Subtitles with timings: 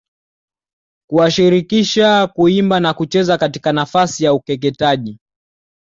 [1.09, 5.19] kuwashirikisha kuimba na kucheza katika nafasi ya ukeketaji